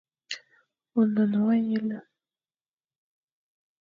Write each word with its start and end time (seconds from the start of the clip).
Ônon 0.99 1.33
wa 1.45 1.55
yel,, 1.67 1.89